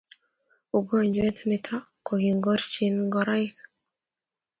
ugojwet 0.77 1.37
nito 1.47 1.77
kokingorchin 2.05 2.93
ngoroik 3.07 3.55